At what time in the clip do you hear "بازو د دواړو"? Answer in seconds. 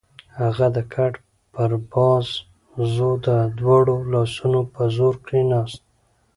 1.91-3.95